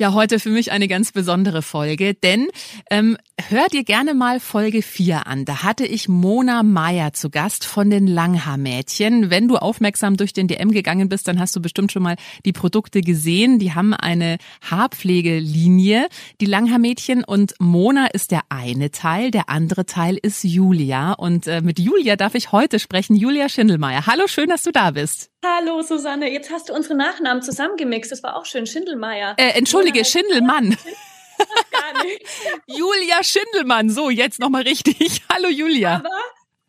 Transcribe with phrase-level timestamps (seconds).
[0.00, 2.48] Ja, heute für mich eine ganz besondere Folge, denn
[2.90, 3.18] ähm,
[3.50, 5.44] hör dir gerne mal Folge 4 an.
[5.44, 9.28] Da hatte ich Mona Meyer zu Gast von den Langhaarmädchen.
[9.28, 12.54] Wenn du aufmerksam durch den DM gegangen bist, dann hast du bestimmt schon mal die
[12.54, 13.58] Produkte gesehen.
[13.58, 16.08] Die haben eine Haarpflegelinie,
[16.40, 21.60] die Langhaarmädchen und Mona ist der eine Teil, der andere Teil ist Julia und äh,
[21.60, 23.16] mit Julia darf ich heute sprechen.
[23.16, 24.06] Julia Schindelmeier.
[24.06, 25.28] Hallo, schön, dass du da bist.
[25.44, 28.12] Hallo Susanne, jetzt hast du unsere Nachnamen zusammengemixt.
[28.12, 28.66] Das war auch schön.
[28.66, 29.34] Schindelmeier.
[29.38, 30.76] Äh, entschuldige, Schindelmann.
[32.66, 33.90] Julia Schindelmann.
[33.90, 35.22] So, jetzt nochmal richtig.
[35.32, 35.96] Hallo Julia.
[35.96, 36.10] Aber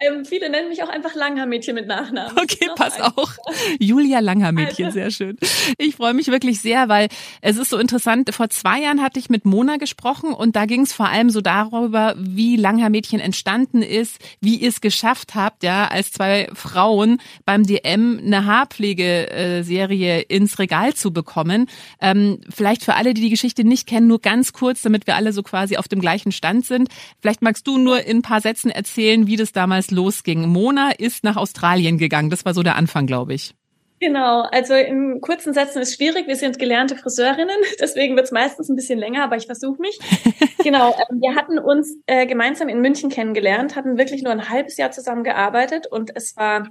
[0.01, 2.35] ähm, viele nennen mich auch einfach Langhaarmädchen mit Nachnamen.
[2.41, 3.31] Okay, pass auch.
[3.79, 4.95] Julia Langhaarmädchen, also.
[4.95, 5.37] sehr schön.
[5.77, 7.07] Ich freue mich wirklich sehr, weil
[7.41, 8.33] es ist so interessant.
[8.33, 11.41] Vor zwei Jahren hatte ich mit Mona gesprochen und da ging es vor allem so
[11.41, 17.63] darüber, wie Langhaarmädchen entstanden ist, wie ihr es geschafft habt, ja, als zwei Frauen beim
[17.63, 21.67] DM eine Haarpflegeserie ins Regal zu bekommen.
[21.99, 25.31] Ähm, vielleicht für alle, die die Geschichte nicht kennen, nur ganz kurz, damit wir alle
[25.31, 26.89] so quasi auf dem gleichen Stand sind.
[27.21, 30.47] Vielleicht magst du nur in ein paar Sätzen erzählen, wie das damals losging.
[30.47, 32.29] Mona ist nach Australien gegangen.
[32.29, 33.53] Das war so der Anfang, glaube ich.
[34.01, 36.27] Genau, also in kurzen Sätzen ist schwierig.
[36.27, 39.99] Wir sind gelernte Friseurinnen, deswegen wird es meistens ein bisschen länger, aber ich versuche mich.
[40.63, 44.77] genau, ähm, wir hatten uns äh, gemeinsam in München kennengelernt, hatten wirklich nur ein halbes
[44.77, 46.67] Jahr zusammengearbeitet und es war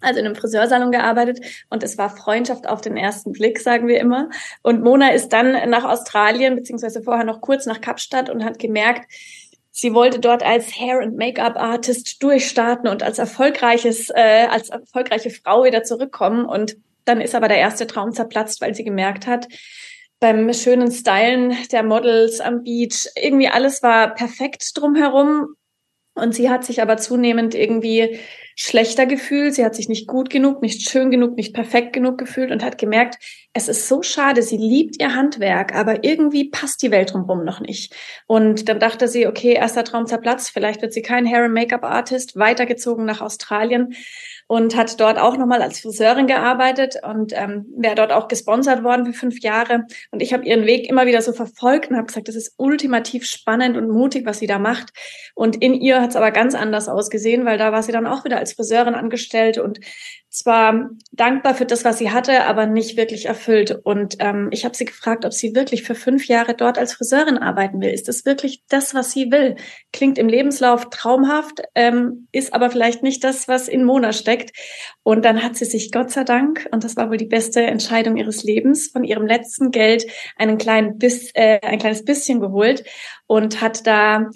[0.00, 1.40] also in einem Friseursalon gearbeitet
[1.70, 4.28] und es war Freundschaft auf den ersten Blick, sagen wir immer.
[4.62, 9.10] Und Mona ist dann nach Australien, beziehungsweise vorher noch kurz nach Kapstadt und hat gemerkt,
[9.78, 15.64] Sie wollte dort als Hair- and Make-up-Artist durchstarten und als erfolgreiches, äh, als erfolgreiche Frau
[15.64, 16.46] wieder zurückkommen.
[16.46, 19.48] Und dann ist aber der erste Traum zerplatzt, weil sie gemerkt hat,
[20.18, 25.56] beim schönen Stylen der Models am Beach, irgendwie alles war perfekt drumherum.
[26.16, 28.18] Und sie hat sich aber zunehmend irgendwie
[28.56, 29.54] schlechter gefühlt.
[29.54, 32.78] Sie hat sich nicht gut genug, nicht schön genug, nicht perfekt genug gefühlt und hat
[32.78, 33.18] gemerkt,
[33.52, 34.40] es ist so schade.
[34.42, 37.94] Sie liebt ihr Handwerk, aber irgendwie passt die Welt drumherum noch nicht.
[38.26, 40.50] Und dann dachte sie, okay, erster Traum zerplatzt.
[40.50, 43.94] Vielleicht wird sie kein Hair and Make-up Artist, weitergezogen nach Australien
[44.48, 49.06] und hat dort auch nochmal als Friseurin gearbeitet und ähm, wäre dort auch gesponsert worden
[49.06, 49.86] für fünf Jahre.
[50.12, 53.26] Und ich habe ihren Weg immer wieder so verfolgt und habe gesagt, das ist ultimativ
[53.26, 54.90] spannend und mutig, was sie da macht.
[55.34, 58.24] Und in ihr hat es aber ganz anders ausgesehen, weil da war sie dann auch
[58.24, 59.80] wieder als Friseurin angestellt und
[60.36, 63.78] zwar dankbar für das, was sie hatte, aber nicht wirklich erfüllt.
[63.84, 67.38] Und ähm, ich habe sie gefragt, ob sie wirklich für fünf Jahre dort als Friseurin
[67.38, 67.90] arbeiten will.
[67.90, 69.56] Ist das wirklich das, was sie will?
[69.92, 74.54] Klingt im Lebenslauf traumhaft, ähm, ist aber vielleicht nicht das, was in Mona steckt.
[75.02, 78.18] Und dann hat sie sich Gott sei Dank, und das war wohl die beste Entscheidung
[78.18, 82.84] ihres Lebens, von ihrem letzten Geld einen kleinen Biss, äh, ein kleines bisschen geholt
[83.26, 84.28] und hat da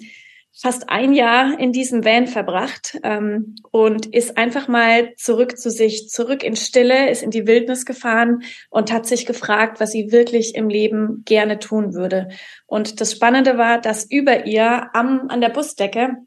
[0.53, 6.09] fast ein Jahr in diesem Van verbracht ähm, und ist einfach mal zurück zu sich,
[6.09, 10.55] zurück in Stille, ist in die Wildnis gefahren und hat sich gefragt, was sie wirklich
[10.55, 12.29] im Leben gerne tun würde.
[12.65, 16.17] Und das Spannende war, dass über ihr am, an der Busdecke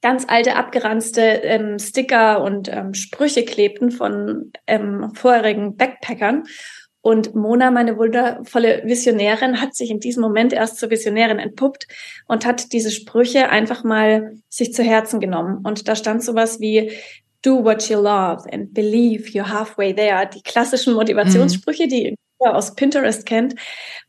[0.00, 6.44] ganz alte, abgeranzte ähm, Sticker und ähm, Sprüche klebten von ähm, vorherigen Backpackern.
[7.08, 11.88] Und Mona, meine wundervolle Visionärin, hat sich in diesem Moment erst zur Visionärin entpuppt
[12.26, 15.64] und hat diese Sprüche einfach mal sich zu Herzen genommen.
[15.64, 16.92] Und da stand sowas wie,
[17.40, 20.28] do what you love and believe you're halfway there.
[20.28, 21.88] Die klassischen Motivationssprüche, mhm.
[21.88, 23.54] die aus Pinterest kennt.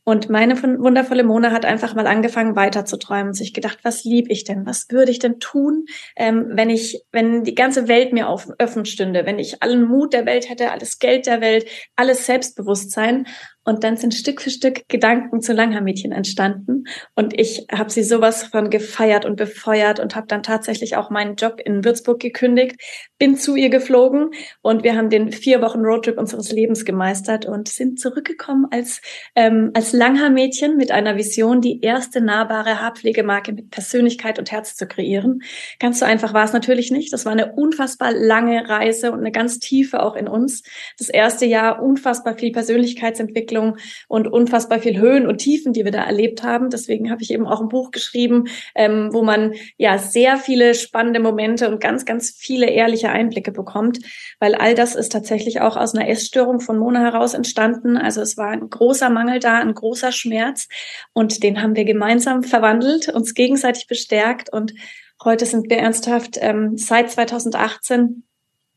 [0.04, 4.04] Und meine wundervolle Mona hat einfach mal angefangen, weiter zu träumen und sich gedacht, was
[4.04, 4.66] lieb ich denn?
[4.66, 5.84] Was würde ich denn tun,
[6.16, 10.26] ähm, wenn ich, wenn die ganze Welt mir offen stünde, wenn ich allen Mut der
[10.26, 11.66] Welt hätte, alles Geld der Welt,
[11.96, 13.26] alles Selbstbewusstsein.
[13.70, 16.86] Und dann sind Stück für Stück Gedanken zu Langhaarmädchen entstanden.
[17.14, 21.36] Und ich habe sie sowas von gefeiert und befeuert und habe dann tatsächlich auch meinen
[21.36, 22.80] Job in Würzburg gekündigt,
[23.16, 24.30] bin zu ihr geflogen
[24.60, 29.02] und wir haben den vier Wochen Roadtrip unseres Lebens gemeistert und sind zurückgekommen als,
[29.36, 34.88] ähm, als Langhaarmädchen mit einer Vision, die erste nahbare Haarpflegemarke mit Persönlichkeit und Herz zu
[34.88, 35.42] kreieren.
[35.78, 37.12] Ganz so einfach war es natürlich nicht.
[37.12, 40.64] Das war eine unfassbar lange Reise und eine ganz tiefe auch in uns.
[40.98, 43.59] Das erste Jahr unfassbar viel Persönlichkeitsentwicklung
[44.08, 46.70] und unfassbar viel Höhen und Tiefen, die wir da erlebt haben.
[46.70, 51.20] Deswegen habe ich eben auch ein Buch geschrieben, ähm, wo man ja sehr viele spannende
[51.20, 53.98] Momente und ganz, ganz viele ehrliche Einblicke bekommt,
[54.38, 57.96] weil all das ist tatsächlich auch aus einer Essstörung von Mona heraus entstanden.
[57.96, 60.68] Also es war ein großer Mangel da, ein großer Schmerz
[61.12, 64.74] und den haben wir gemeinsam verwandelt, uns gegenseitig bestärkt und
[65.22, 68.24] heute sind wir ernsthaft ähm, seit 2018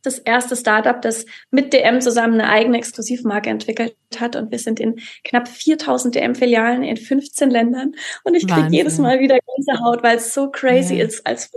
[0.03, 4.35] das erste Startup, das mit DM zusammen eine eigene Exklusivmarke entwickelt hat.
[4.35, 7.95] Und wir sind in knapp 4000 DM-Filialen in 15 Ländern.
[8.23, 11.05] Und ich kriege jedes Mal wieder ganze Haut, weil es so crazy ja.
[11.05, 11.51] ist, als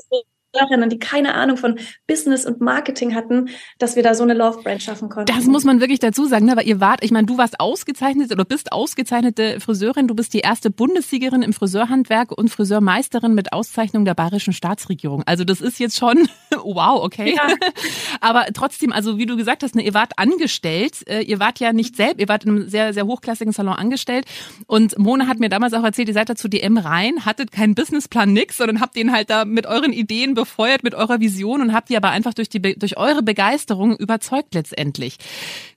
[0.59, 3.49] Lehrerinnen, die keine Ahnung von Business und Marketing hatten,
[3.79, 5.33] dass wir da so eine Love Brand schaffen konnten.
[5.33, 6.57] Das muss man wirklich dazu sagen, ne?
[6.57, 10.41] weil ihr wart, ich meine, du warst ausgezeichnet oder bist ausgezeichnete Friseurin, du bist die
[10.41, 15.23] erste Bundessiegerin im Friseurhandwerk und Friseurmeisterin mit Auszeichnung der bayerischen Staatsregierung.
[15.27, 17.35] Also das ist jetzt schon wow, okay.
[17.35, 17.49] Ja.
[18.21, 21.73] Aber trotzdem, also wie du gesagt hast, ne, ihr wart angestellt, äh, ihr wart ja
[21.73, 24.27] nicht selbst, ihr wart in einem sehr, sehr hochklassigen Salon angestellt
[24.67, 27.75] und Mona hat mir damals auch erzählt, ihr seid da zu DM rein, hattet keinen
[27.75, 31.73] Businessplan, nix, sondern habt den halt da mit euren Ideen befeuert mit eurer Vision und
[31.73, 35.19] habt die aber einfach durch die durch eure Begeisterung überzeugt letztendlich.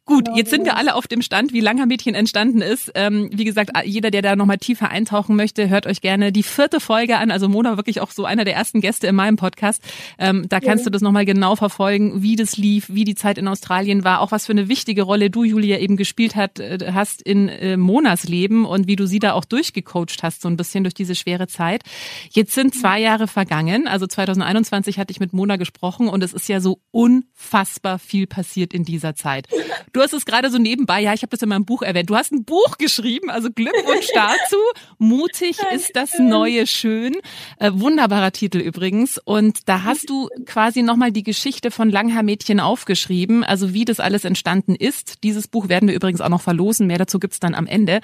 [0.09, 2.91] Gut, jetzt sind wir alle auf dem Stand, wie Langer Mädchen entstanden ist.
[2.95, 6.79] Ähm, wie gesagt, jeder, der da nochmal tiefer eintauchen möchte, hört euch gerne die vierte
[6.79, 7.29] Folge an.
[7.29, 9.83] Also Mona wirklich auch so einer der ersten Gäste in meinem Podcast.
[10.17, 10.85] Ähm, da kannst ja.
[10.85, 14.31] du das nochmal genau verfolgen, wie das lief, wie die Zeit in Australien war, auch
[14.31, 18.23] was für eine wichtige Rolle du, Julia, eben gespielt hat, äh, hast in äh, Monas
[18.23, 21.45] Leben und wie du sie da auch durchgecoacht hast, so ein bisschen durch diese schwere
[21.45, 21.83] Zeit.
[22.31, 23.87] Jetzt sind zwei Jahre vergangen.
[23.87, 28.73] Also 2021 hatte ich mit Mona gesprochen und es ist ja so unfassbar viel passiert
[28.73, 29.47] in dieser Zeit.
[29.93, 32.09] Du Du hast es gerade so nebenbei, ja, ich habe das in meinem Buch erwähnt.
[32.09, 34.55] Du hast ein Buch geschrieben, also Glückwunsch dazu.
[34.97, 37.17] Mutig ist das neue Schön.
[37.57, 39.17] Äh, wunderbarer Titel übrigens.
[39.17, 44.23] Und da hast du quasi nochmal die Geschichte von Langhaar-Mädchen aufgeschrieben, also wie das alles
[44.23, 45.21] entstanden ist.
[45.25, 46.87] Dieses Buch werden wir übrigens auch noch verlosen.
[46.87, 47.99] Mehr dazu gibt's dann am Ende.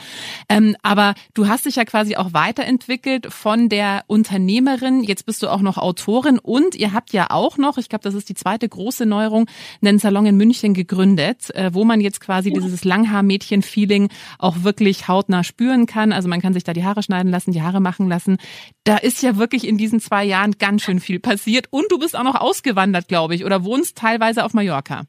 [0.49, 5.01] Ähm, aber du hast dich ja quasi auch weiterentwickelt von der Unternehmerin.
[5.01, 8.15] Jetzt bist du auch noch Autorin und ihr habt ja auch noch, ich glaube, das
[8.15, 9.45] ist die zweite große Neuerung,
[9.81, 12.59] einen Salon in München gegründet, äh, wo man jetzt quasi ja.
[12.59, 14.09] dieses Langhaar-Mädchen-Feeling
[14.39, 16.11] auch wirklich hautnah spüren kann.
[16.11, 18.37] Also man kann sich da die Haare schneiden lassen, die Haare machen lassen.
[18.83, 21.67] Da ist ja wirklich in diesen zwei Jahren ganz schön viel passiert.
[21.69, 25.05] Und du bist auch noch ausgewandert, glaube ich, oder wohnst teilweise auf Mallorca.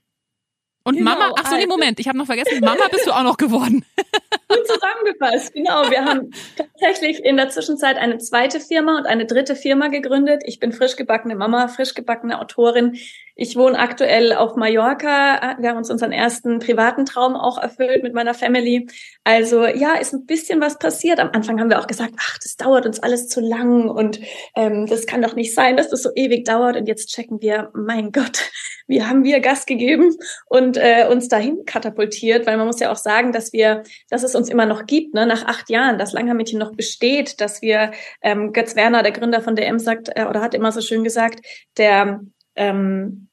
[0.86, 3.24] Und genau, Mama, ach so, nee, Moment, ich habe noch vergessen, Mama bist du auch
[3.24, 3.84] noch geworden.
[4.48, 5.90] Gut zusammengefasst, genau.
[5.90, 10.42] Wir haben tatsächlich in der Zwischenzeit eine zweite Firma und eine dritte Firma gegründet.
[10.46, 12.96] Ich bin frisch gebackene Mama, frisch gebackene Autorin.
[13.34, 15.56] Ich wohne aktuell auf Mallorca.
[15.58, 18.86] Wir haben uns unseren ersten privaten Traum auch erfüllt mit meiner Family.
[19.24, 21.18] Also ja, ist ein bisschen was passiert.
[21.18, 24.20] Am Anfang haben wir auch gesagt, ach, das dauert uns alles zu lang und
[24.54, 26.76] ähm, das kann doch nicht sein, dass das so ewig dauert.
[26.76, 28.50] Und jetzt checken wir, mein Gott,
[28.86, 30.16] wie haben wir Gas gegeben
[30.46, 34.34] und äh, uns dahin katapultiert, weil man muss ja auch sagen, dass wir, dass es
[34.34, 37.92] uns immer noch gibt, ne, nach acht Jahren, dass Langhaar-Mädchen noch besteht, dass wir,
[38.22, 41.40] ähm, Götz Werner, der Gründer von DM, sagt äh, oder hat immer so schön gesagt,
[41.76, 42.20] der
[42.56, 43.28] ähm,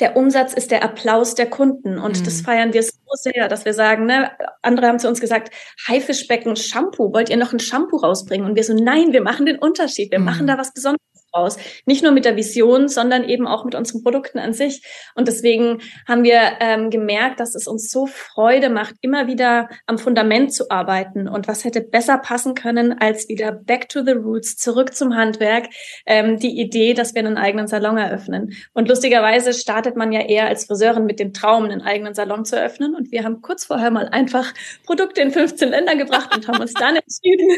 [0.00, 2.24] der Umsatz ist der Applaus der Kunden und mhm.
[2.24, 4.32] das feiern wir so sehr, dass wir sagen, ne,
[4.62, 5.54] andere haben zu uns gesagt,
[5.86, 8.46] Haifischbecken, Shampoo, wollt ihr noch ein Shampoo rausbringen?
[8.46, 10.24] Und wir so, nein, wir machen den Unterschied, wir mhm.
[10.24, 11.56] machen da was Besonderes raus.
[11.86, 14.82] Nicht nur mit der Vision, sondern eben auch mit unseren Produkten an sich.
[15.14, 19.98] Und deswegen haben wir ähm, gemerkt, dass es uns so Freude macht, immer wieder am
[19.98, 21.28] Fundament zu arbeiten.
[21.28, 25.66] Und was hätte besser passen können, als wieder back to the roots, zurück zum Handwerk,
[26.06, 28.54] ähm, die Idee, dass wir einen eigenen Salon eröffnen.
[28.72, 32.56] Und lustigerweise startet man ja eher als Friseurin mit dem Traum, einen eigenen Salon zu
[32.56, 32.94] eröffnen.
[32.94, 34.52] Und wir haben kurz vorher mal einfach
[34.86, 37.48] Produkte in 15 Länder gebracht und haben uns dann entschieden,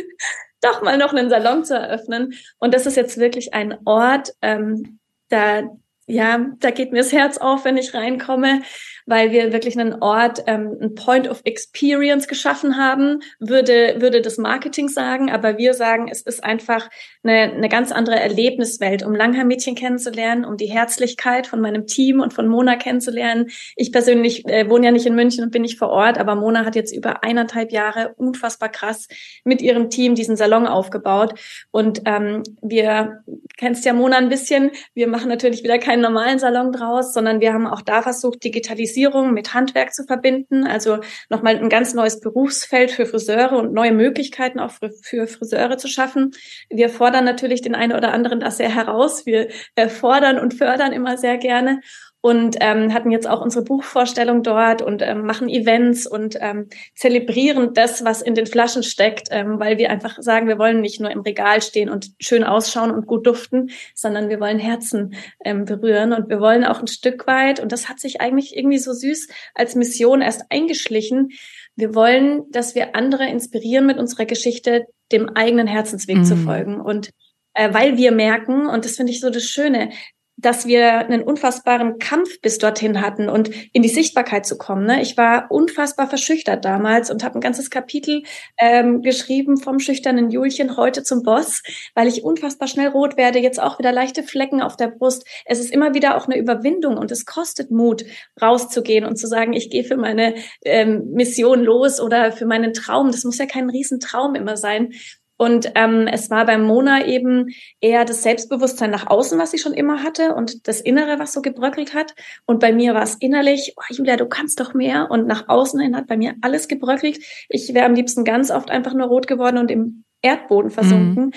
[0.61, 2.35] doch mal noch einen Salon zu eröffnen.
[2.59, 4.99] Und das ist jetzt wirklich ein Ort, ähm,
[5.29, 5.63] da
[6.07, 8.63] ja, da geht mir das Herz auf, wenn ich reinkomme
[9.07, 14.37] weil wir wirklich einen Ort, ähm, ein Point of Experience geschaffen haben, würde, würde das
[14.37, 15.31] Marketing sagen.
[15.31, 16.91] Aber wir sagen, es ist einfach
[17.23, 22.35] eine, eine ganz andere Erlebniswelt, um Langhaar-Mädchen kennenzulernen, um die Herzlichkeit von meinem Team und
[22.35, 23.49] von Mona kennenzulernen.
[23.77, 26.65] Ich persönlich äh, wohne ja nicht in München und bin nicht vor Ort, aber Mona
[26.65, 29.09] hat jetzt über eineinhalb Jahre unfassbar krass
[29.45, 31.35] mit ihrem Team diesen Salon aufgebaut.
[31.71, 33.23] Und ähm, wir
[33.57, 34.71] kennst ja Mona ein bisschen.
[34.95, 39.33] Wir machen natürlich wieder keinen normalen Salon draus, sondern wir haben auch da versucht, Digitalisierung
[39.33, 40.99] mit Handwerk zu verbinden, also
[41.31, 45.89] nochmal ein ganz neues Berufsfeld für Friseure und neue Möglichkeiten auch für, für Friseure zu
[45.89, 46.33] schaffen.
[46.71, 49.27] Wir fordern natürlich den einen oder anderen da sehr heraus.
[49.27, 51.81] Wir äh, fordern und fördern immer sehr gerne
[52.27, 57.73] und ähm, hatten jetzt auch unsere Buchvorstellung dort und ähm, machen Events und ähm, zelebrieren
[57.73, 61.13] das, was in den Flaschen steckt, ähm, weil wir einfach sagen, wir wollen nicht nur
[61.13, 65.15] im Regal stehen und schön ausschauen und gut duften, sondern wir wollen Herzen
[65.45, 68.79] ähm, berühren und wir wollen auch ein Stück weit, und das hat sich eigentlich irgendwie
[68.79, 71.29] so süß als Mission erst eingeschlichen,
[71.77, 76.25] wir wollen, dass wir andere inspirieren mit unserer Geschichte, dem eigenen Herzensweg mhm.
[76.25, 77.11] zu folgen und
[77.55, 79.91] äh, weil wir merken, und das finde ich so das Schöne,
[80.37, 84.85] dass wir einen unfassbaren Kampf bis dorthin hatten und in die Sichtbarkeit zu kommen.
[84.85, 85.01] Ne?
[85.01, 88.23] Ich war unfassbar verschüchtert damals und habe ein ganzes Kapitel
[88.59, 91.63] ähm, geschrieben vom schüchternen Julchen heute zum Boss,
[91.95, 95.27] weil ich unfassbar schnell rot werde, jetzt auch wieder leichte Flecken auf der Brust.
[95.47, 98.05] Es ist immer wieder auch eine Überwindung und es kostet Mut,
[98.41, 103.11] rauszugehen und zu sagen, ich gehe für meine ähm, Mission los oder für meinen Traum.
[103.11, 104.93] Das muss ja kein Riesentraum immer sein.
[105.37, 107.49] Und ähm, es war beim Mona eben
[107.81, 111.43] eher das Selbstbewusstsein nach außen, was sie schon immer hatte und das Innere, was so
[111.43, 112.15] gebröckelt hat.
[112.47, 115.11] Und bei mir war es innerlich, oh, Julia, du kannst doch mehr.
[115.11, 117.19] Und nach außen hin hat bei mir alles gebröckelt.
[117.49, 121.27] Ich wäre am liebsten ganz oft einfach nur rot geworden und im Erdboden versunken.
[121.27, 121.33] Mhm.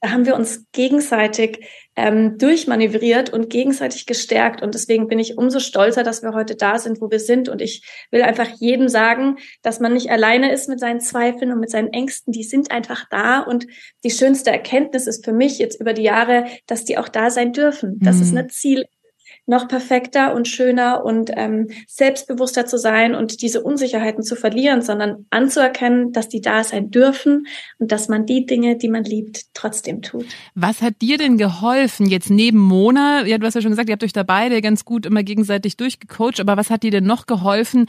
[0.00, 4.62] Da haben wir uns gegenseitig ähm, durchmanövriert und gegenseitig gestärkt.
[4.62, 7.48] Und deswegen bin ich umso stolzer, dass wir heute da sind, wo wir sind.
[7.48, 11.60] Und ich will einfach jedem sagen, dass man nicht alleine ist mit seinen Zweifeln und
[11.60, 12.32] mit seinen Ängsten.
[12.32, 13.40] Die sind einfach da.
[13.40, 13.66] Und
[14.02, 17.52] die schönste Erkenntnis ist für mich jetzt über die Jahre, dass die auch da sein
[17.52, 17.98] dürfen.
[18.00, 18.22] Dass mhm.
[18.22, 18.84] es ein Ziel
[19.46, 25.26] noch perfekter und schöner und ähm, selbstbewusster zu sein und diese Unsicherheiten zu verlieren, sondern
[25.30, 27.46] anzuerkennen, dass die da sein dürfen
[27.78, 30.26] und dass man die Dinge, die man liebt, trotzdem tut.
[30.54, 33.26] Was hat dir denn geholfen jetzt neben Mona?
[33.26, 35.76] Ja, du hast ja schon gesagt, ihr habt euch da beide ganz gut immer gegenseitig
[35.76, 37.86] durchgecoacht, aber was hat dir denn noch geholfen,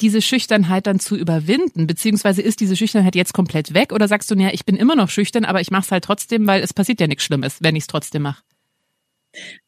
[0.00, 1.86] diese Schüchternheit dann zu überwinden?
[1.86, 3.92] Beziehungsweise ist diese Schüchternheit jetzt komplett weg?
[3.92, 6.46] Oder sagst du, ja, ich bin immer noch schüchtern, aber ich mache es halt trotzdem,
[6.46, 8.42] weil es passiert ja nichts Schlimmes, wenn ich es trotzdem mache?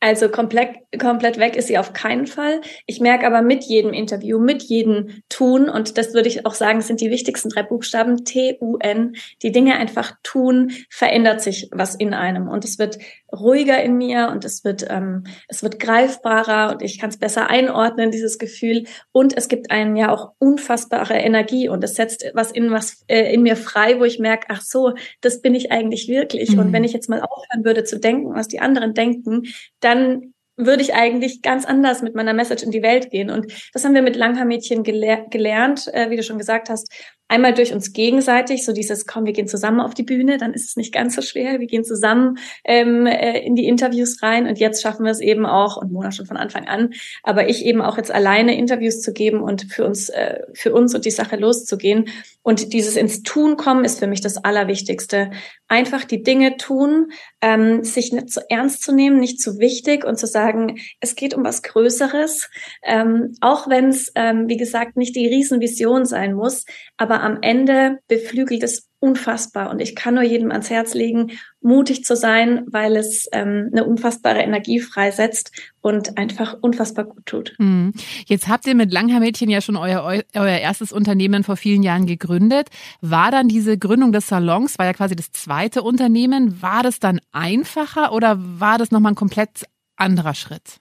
[0.01, 2.61] Also komplett, komplett weg ist sie auf keinen Fall.
[2.87, 6.81] Ich merke aber mit jedem Interview, mit jedem Tun, und das würde ich auch sagen,
[6.81, 12.49] sind die wichtigsten drei Buchstaben, T-U-N, die Dinge einfach tun, verändert sich was in einem.
[12.49, 12.99] Und es wird
[13.33, 17.49] ruhiger in mir und es wird, ähm, es wird greifbarer und ich kann es besser
[17.49, 18.85] einordnen, dieses Gefühl.
[19.13, 23.33] Und es gibt einem ja auch unfassbare Energie und es setzt was in was äh,
[23.33, 26.53] in mir frei, wo ich merke, ach so, das bin ich eigentlich wirklich.
[26.53, 26.59] Mhm.
[26.59, 29.43] Und wenn ich jetzt mal aufhören würde zu denken, was die anderen denken,
[29.81, 33.31] dann würde ich eigentlich ganz anders mit meiner Message in die Welt gehen.
[33.31, 36.93] Und das haben wir mit Langhaar-Mädchen gelehr gelernt, äh, wie du schon gesagt hast,
[37.31, 40.69] einmal durch uns gegenseitig, so dieses, komm, wir gehen zusammen auf die Bühne, dann ist
[40.69, 44.59] es nicht ganz so schwer, wir gehen zusammen ähm, äh, in die Interviews rein und
[44.59, 46.91] jetzt schaffen wir es eben auch, und Mona schon von Anfang an,
[47.23, 50.93] aber ich eben auch jetzt alleine Interviews zu geben und für uns, äh, für uns
[50.93, 52.07] und die Sache loszugehen.
[52.43, 55.31] Und dieses ins Tun kommen ist für mich das Allerwichtigste.
[55.69, 60.19] Einfach die Dinge tun, ähm, sich nicht zu ernst zu nehmen, nicht zu wichtig und
[60.19, 62.51] zu sagen, es geht um was Größeres,
[62.83, 66.65] ähm, auch wenn es, ähm, wie gesagt, nicht die Riesenvision sein muss,
[66.97, 69.71] aber am Ende beflügelt es unfassbar.
[69.71, 73.85] Und ich kann nur jedem ans Herz legen, mutig zu sein, weil es ähm, eine
[73.85, 77.55] unfassbare Energie freisetzt und einfach unfassbar gut tut.
[77.59, 77.93] Mhm.
[78.27, 82.69] Jetzt habt ihr mit Langhaar-Mädchen ja schon euer, euer erstes Unternehmen vor vielen Jahren gegründet.
[83.01, 87.21] War dann diese Gründung des Salons, war ja quasi das zweite Unternehmen, war das dann
[87.33, 89.65] einfacher oder war das nochmal ein komplett
[89.97, 90.81] anderer Schritt?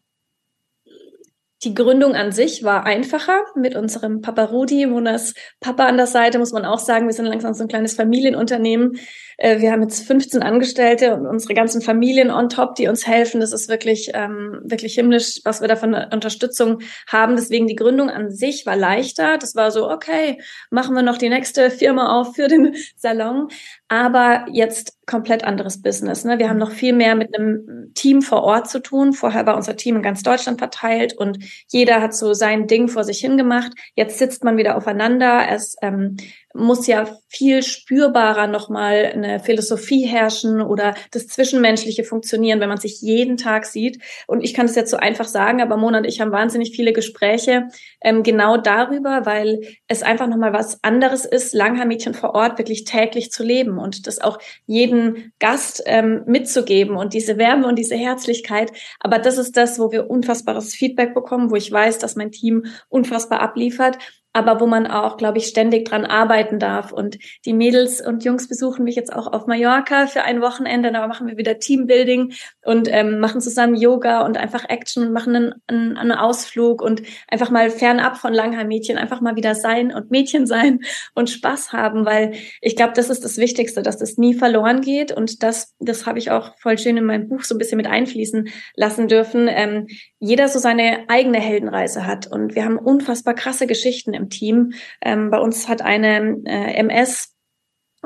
[1.63, 6.39] Die Gründung an sich war einfacher mit unserem Papa Rudi, Monas Papa an der Seite,
[6.39, 7.05] muss man auch sagen.
[7.07, 8.97] Wir sind langsam so ein kleines Familienunternehmen.
[9.37, 13.41] Äh, wir haben jetzt 15 Angestellte und unsere ganzen Familien on top, die uns helfen.
[13.41, 17.35] Das ist wirklich, ähm, wirklich himmlisch, was wir da von Unterstützung haben.
[17.35, 19.37] Deswegen die Gründung an sich war leichter.
[19.37, 23.49] Das war so, okay, machen wir noch die nächste Firma auf für den Salon.
[23.91, 26.24] Aber jetzt komplett anderes Business.
[26.24, 26.38] Ne?
[26.38, 29.13] Wir haben noch viel mehr mit einem Team vor Ort zu tun.
[29.13, 33.03] Vorher war unser Team in ganz Deutschland verteilt und jeder hat so sein Ding vor
[33.03, 33.72] sich hingemacht.
[33.96, 35.48] Jetzt sitzt man wieder aufeinander.
[35.50, 36.17] Es ähm,
[36.53, 43.01] muss ja viel spürbarer nochmal eine Philosophie herrschen oder das Zwischenmenschliche funktionieren, wenn man sich
[43.01, 44.01] jeden Tag sieht.
[44.25, 46.91] Und ich kann es jetzt so einfach sagen, aber Mona und ich haben wahnsinnig viele
[46.91, 47.67] Gespräche
[48.01, 53.31] ähm, genau darüber, weil es einfach nochmal was anderes ist, Langhaar-Mädchen vor Ort wirklich täglich
[53.31, 58.71] zu leben und das auch jeden Gast ähm, mitzugeben und diese Wärme und diese Herzlichkeit.
[58.99, 62.65] Aber das ist das, wo wir unfassbares Feedback bekommen, wo ich weiß, dass mein Team
[62.89, 63.97] unfassbar abliefert
[64.39, 66.93] aber wo man auch, glaube ich, ständig dran arbeiten darf.
[66.93, 70.93] Und die Mädels und Jungs besuchen mich jetzt auch auf Mallorca für ein Wochenende.
[70.93, 75.36] Da machen wir wieder Teambuilding und ähm, machen zusammen Yoga und einfach Action und machen
[75.67, 80.48] einen, einen, Ausflug und einfach mal fernab von Langhaar-Mädchen, einfach mal wieder sein und Mädchen
[80.48, 80.79] sein
[81.15, 85.12] und Spaß haben, weil ich glaube, das ist das Wichtigste, dass das nie verloren geht.
[85.12, 87.88] Und das, das habe ich auch voll schön in meinem Buch so ein bisschen mit
[87.88, 89.48] einfließen lassen dürfen.
[89.50, 89.88] Ähm,
[90.19, 92.27] jeder so seine eigene Heldenreise hat.
[92.27, 94.74] Und wir haben unfassbar krasse Geschichten im Team.
[95.01, 97.36] Ähm, bei uns hat eine äh, MS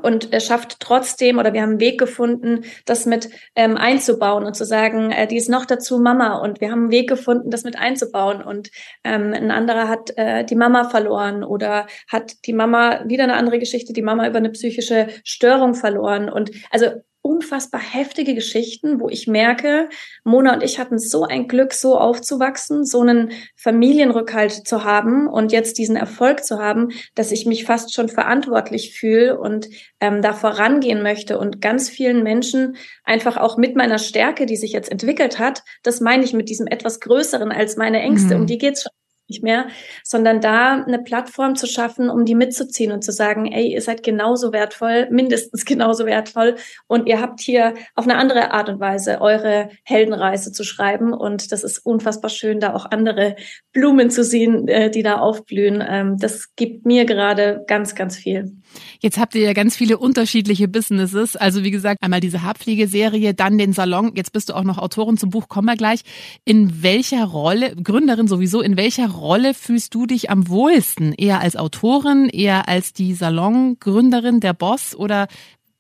[0.02, 4.56] und er schafft trotzdem oder wir haben einen Weg gefunden, das mit ähm, einzubauen und
[4.56, 7.64] zu sagen, äh, die ist noch dazu Mama und wir haben einen Weg gefunden, das
[7.64, 8.72] mit einzubauen und
[9.04, 13.60] ähm, ein anderer hat äh, die Mama verloren oder hat die Mama wieder eine andere
[13.60, 16.88] Geschichte, die Mama über eine psychische Störung verloren und also
[17.24, 19.90] unfassbar heftige Geschichten, wo ich merke,
[20.26, 25.54] Mona und ich hatten so ein Glück, so aufzuwachsen, so einen Familienrückhalt zu haben und
[25.54, 29.70] jetzt diesen Erfolg zu haben, dass ich mich fast schon verantwortlich fühle und
[30.02, 32.76] ähm, da vorangehen möchte und ganz vielen Menschen
[33.06, 36.68] einfach auch mit meiner Stärke, die sich jetzt entwickelt hat, das meine ich mit diesem
[36.68, 38.42] etwas Größeren als meine Ängste, mhm.
[38.42, 38.92] um die geht's schon
[39.28, 39.68] nicht mehr,
[40.04, 44.04] sondern da eine Plattform zu schaffen, um die mitzuziehen und zu sagen, ey, ihr seid
[44.04, 46.56] genauso wertvoll, mindestens genauso wertvoll
[46.88, 51.52] und ihr habt hier auf eine andere Art und Weise eure Heldenreise zu schreiben und
[51.52, 53.36] das ist unfassbar schön, da auch andere
[53.72, 55.84] Blumen zu sehen, äh, die da aufblühen.
[55.88, 58.52] Ähm, das gibt mir gerade ganz, ganz viel.
[59.00, 61.36] Jetzt habt ihr ja ganz viele unterschiedliche Businesses.
[61.36, 64.14] Also wie gesagt, einmal diese Haarpflegeserie, dann den Salon.
[64.16, 66.02] Jetzt bist du auch noch Autorin zum Buch, kommen wir gleich.
[66.46, 71.14] In welcher Rolle, Gründerin sowieso, in welcher Rolle fühlst du dich am wohlsten?
[71.14, 75.28] Eher als Autorin, eher als die Salongründerin, der Boss oder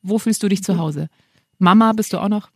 [0.01, 1.07] wo fühlst du dich zu Hause?
[1.59, 2.52] Mama bist du auch noch?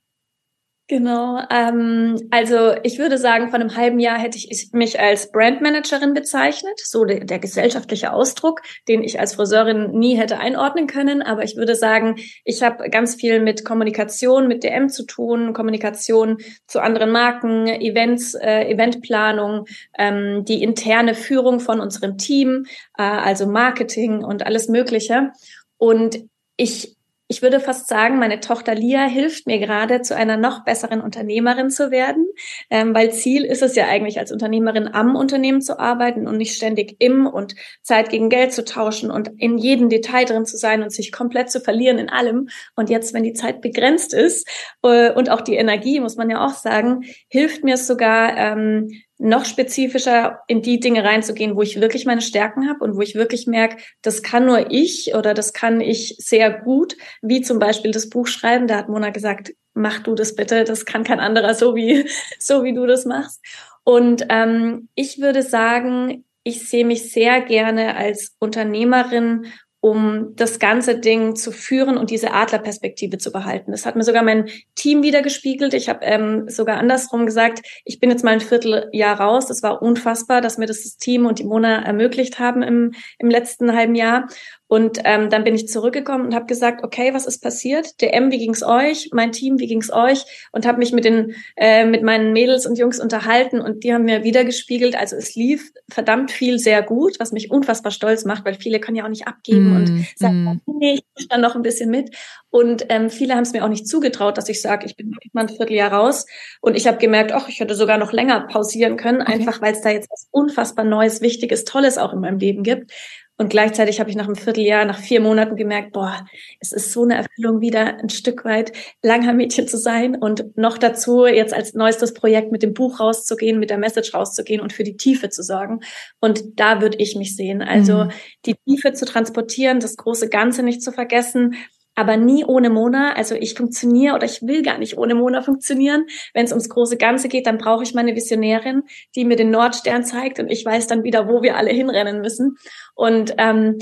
[0.90, 1.42] Genau.
[1.50, 6.80] Ähm, also ich würde sagen, vor einem halben Jahr hätte ich mich als Brandmanagerin bezeichnet,
[6.82, 11.22] so der, der, gesellschaftliche Ausdruck, den ich als Friseurin nie hätte einordnen können.
[11.22, 12.16] Aber ich würde sagen,
[12.46, 18.34] ich habe ganz viel mit Kommunikation, mit DM zu tun, Kommunikation zu anderen Marken, Events,
[18.36, 19.66] äh, Eventplanung,
[19.98, 22.66] ähm, die interne Führung von unserem Team,
[22.98, 25.34] äh, also Marketing und alles Mögliche.
[25.78, 26.24] Und
[26.56, 26.97] ich
[27.30, 31.70] ich würde fast sagen, meine Tochter Lia hilft mir gerade, zu einer noch besseren Unternehmerin
[31.70, 32.26] zu werden,
[32.70, 36.56] ähm, weil Ziel ist es ja eigentlich, als Unternehmerin am Unternehmen zu arbeiten und nicht
[36.56, 40.84] ständig im und Zeit gegen Geld zu tauschen und in jedem Detail drin zu sein
[40.84, 42.48] und sich komplett zu verlieren in allem.
[42.76, 44.48] Und jetzt, wenn die Zeit begrenzt ist
[44.84, 48.90] äh, und auch die Energie, muss man ja auch sagen, hilft mir es sogar, ähm,
[49.20, 53.16] noch spezifischer in die Dinge reinzugehen, wo ich wirklich meine Stärken habe und wo ich
[53.16, 57.92] wirklich merke, das kann nur ich oder das kann ich sehr gut, wie zum Beispiel
[57.92, 58.68] das Buch schreiben.
[58.68, 62.08] Da hat Mona gesagt, mach du das bitte, das kann kein anderer so wie,
[62.40, 63.44] so wie du das machst.
[63.84, 69.48] Und ähm, ich würde sagen, ich sehe mich sehr gerne als Unternehmerin
[69.80, 73.72] um das ganze Ding zu führen und diese Adlerperspektive zu behalten.
[73.72, 75.74] Das hat mir sogar mein Team wieder gespiegelt.
[75.74, 79.46] Ich habe ähm, sogar andersrum gesagt, ich bin jetzt mal ein Vierteljahr raus.
[79.48, 83.30] Das war unfassbar, dass mir das, das Team und die Mona ermöglicht haben im, im
[83.30, 84.28] letzten halben Jahr.
[84.68, 88.02] Und ähm, dann bin ich zurückgekommen und habe gesagt, okay, was ist passiert?
[88.02, 89.10] DM, wie ging's euch?
[89.14, 90.26] Mein Team, wie ging's euch?
[90.52, 94.04] Und habe mich mit den äh, mit meinen Mädels und Jungs unterhalten und die haben
[94.04, 94.98] mir wieder gespiegelt.
[94.98, 98.98] Also es lief verdammt viel sehr gut, was mich unfassbar stolz macht, weil viele können
[98.98, 100.78] ja auch nicht abgeben mm, und sagen, mm.
[100.80, 102.16] nee, ich dann noch ein bisschen mit.
[102.50, 105.42] Und ähm, viele haben es mir auch nicht zugetraut, dass ich sage, ich bin mal
[105.42, 106.26] ein Vierteljahr raus.
[106.62, 109.34] Und ich habe gemerkt, ach, ich hätte sogar noch länger pausieren können, okay.
[109.34, 112.92] einfach weil es da jetzt was unfassbar Neues, Wichtiges, Tolles auch in meinem Leben gibt.
[113.38, 116.26] Und gleichzeitig habe ich nach einem Vierteljahr, nach vier Monaten gemerkt, boah,
[116.60, 118.72] es ist so eine Erfüllung, wieder ein Stück weit
[119.04, 123.70] Langhaar-Mädchen zu sein und noch dazu jetzt als neuestes Projekt mit dem Buch rauszugehen, mit
[123.70, 125.82] der Message rauszugehen und für die Tiefe zu sorgen.
[126.20, 127.62] Und da würde ich mich sehen.
[127.62, 128.12] Also mhm.
[128.46, 131.56] die Tiefe zu transportieren, das große Ganze nicht zu vergessen,
[131.98, 133.14] aber nie ohne Mona.
[133.14, 136.06] Also ich funktioniere oder ich will gar nicht ohne Mona funktionieren.
[136.34, 138.84] Wenn es ums große Ganze geht, dann brauche ich meine Visionärin,
[139.16, 142.58] die mir den Nordstern zeigt und ich weiß dann wieder, wo wir alle hinrennen müssen.
[142.94, 143.80] Und ähm,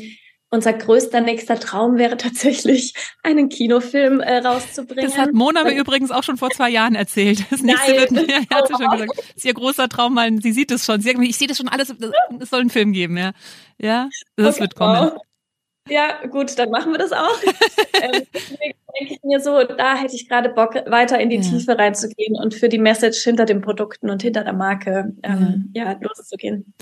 [0.49, 5.09] unser größter nächster Traum wäre tatsächlich, einen Kinofilm äh, rauszubringen.
[5.09, 7.43] Das hat Mona mir übrigens auch schon vor zwei Jahren erzählt.
[7.51, 8.15] Das nächste Nein.
[8.15, 9.11] wird, ja, hat sie schon gesagt.
[9.17, 11.01] Das ist ihr großer Traum, mal, sie sieht es schon.
[11.01, 11.93] Sie sagt mir, ich sehe das schon alles,
[12.39, 13.33] es soll einen Film geben, ja.
[13.77, 15.11] Ja, das okay, wird kommen.
[15.87, 17.41] Ja, gut, dann machen wir das auch.
[18.01, 18.23] ähm,
[18.99, 21.41] denke ich mir so, da hätte ich gerade Bock, weiter in die ja.
[21.41, 25.91] Tiefe reinzugehen und für die Message hinter den Produkten und hinter der Marke ähm, ja.
[25.91, 26.73] ja, loszugehen.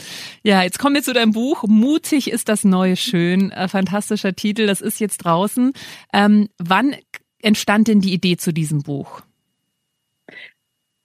[0.44, 1.63] Ja, jetzt kommen wir zu deinem Buch.
[1.68, 3.52] Mutig ist das neue Schön.
[3.52, 5.74] Äh, fantastischer Titel, das ist jetzt draußen.
[6.13, 6.96] Ähm, wann
[7.42, 9.22] entstand denn die Idee zu diesem Buch?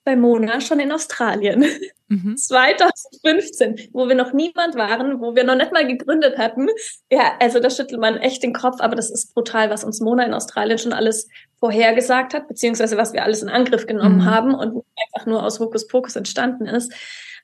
[0.03, 1.65] Bei Mona schon in Australien.
[2.07, 2.37] Mhm.
[2.37, 6.67] 2015, wo wir noch niemand waren, wo wir noch nicht mal gegründet hatten.
[7.11, 10.25] Ja, also da schüttelt man echt den Kopf, aber das ist brutal, was uns Mona
[10.25, 11.27] in Australien schon alles
[11.59, 14.25] vorhergesagt hat, beziehungsweise was wir alles in Angriff genommen mhm.
[14.25, 14.83] haben und
[15.13, 16.93] einfach nur aus Hokuspokus entstanden ist.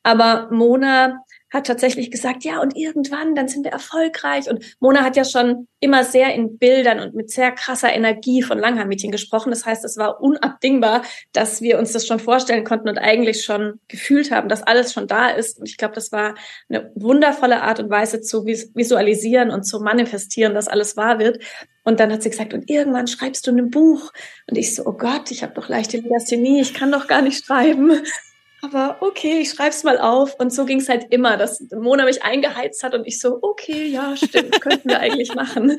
[0.03, 1.23] Aber Mona
[1.55, 4.49] hat tatsächlich gesagt, ja, und irgendwann, dann sind wir erfolgreich.
[4.49, 8.59] Und Mona hat ja schon immer sehr in Bildern und mit sehr krasser Energie von
[8.59, 9.49] Langhaar-Mädchen gesprochen.
[9.51, 13.79] Das heißt, es war unabdingbar, dass wir uns das schon vorstellen konnten und eigentlich schon
[13.87, 15.59] gefühlt haben, dass alles schon da ist.
[15.59, 16.35] Und ich glaube, das war
[16.69, 21.41] eine wundervolle Art und Weise zu visualisieren und zu manifestieren, dass alles wahr wird.
[21.85, 24.11] Und dann hat sie gesagt, und irgendwann schreibst du ein Buch.
[24.49, 27.45] Und ich so, oh Gott, ich habe doch leichte Legasthenie, ich kann doch gar nicht
[27.45, 27.91] schreiben.
[28.65, 30.35] Aber okay, ich schreib's mal auf.
[30.39, 34.15] Und so ging's halt immer, dass Mona mich eingeheizt hat und ich so, okay, ja,
[34.17, 35.77] stimmt, könnten wir eigentlich machen.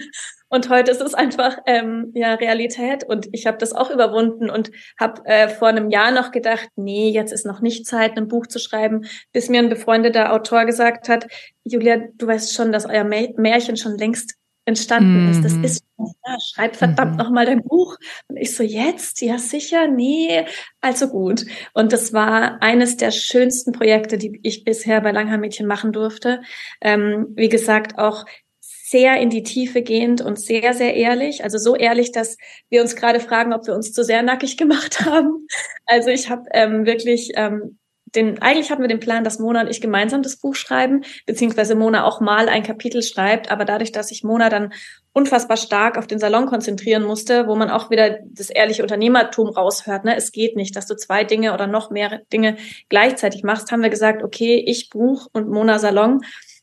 [0.49, 4.71] Und heute ist es einfach ähm, ja Realität und ich habe das auch überwunden und
[5.01, 8.47] habe äh, vor einem Jahr noch gedacht, nee, jetzt ist noch nicht Zeit, ein Buch
[8.47, 11.27] zu schreiben, bis mir ein befreundeter Autor gesagt hat,
[11.65, 15.31] Julia, du weißt schon, dass euer Märchen schon längst entstanden mhm.
[15.33, 15.45] ist.
[15.45, 17.17] Das ist ja, schreib verdammt mhm.
[17.19, 17.97] noch mal dein Buch.
[18.29, 19.21] Und ich so, jetzt?
[19.23, 19.89] Ja, sicher?
[19.89, 20.45] Nee,
[20.81, 21.47] also gut.
[21.73, 26.43] Und das war eines der schönsten Projekte, die ich bisher bei Langhaar-Mädchen machen durfte.
[26.81, 28.25] Ähm, wie gesagt, auch
[28.61, 31.43] sehr in die Tiefe gehend und sehr, sehr ehrlich.
[31.43, 32.37] Also so ehrlich, dass
[32.69, 35.47] wir uns gerade fragen, ob wir uns zu sehr nackig gemacht haben.
[35.87, 37.79] Also ich habe ähm, wirklich ähm,
[38.15, 41.75] den, eigentlich hatten wir den Plan, dass Mona und ich gemeinsam das Buch schreiben, beziehungsweise
[41.75, 43.51] Mona auch mal ein Kapitel schreibt.
[43.51, 44.73] Aber dadurch, dass sich Mona dann
[45.13, 50.05] unfassbar stark auf den Salon konzentrieren musste, wo man auch wieder das ehrliche Unternehmertum raushört.
[50.05, 50.15] Ne?
[50.15, 52.57] Es geht nicht, dass du zwei Dinge oder noch mehr Dinge
[52.89, 53.73] gleichzeitig machst.
[53.73, 56.21] Haben wir gesagt, okay, ich Buch und Mona Salon.